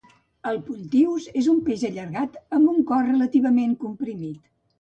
El 0.51 0.55
puntius 0.69 1.27
és 1.41 1.49
un 1.53 1.59
peix 1.67 1.83
allargat 1.91 2.39
amb 2.59 2.73
un 2.75 2.81
cos 2.93 3.07
relativament 3.13 3.81
comprimit. 3.85 4.43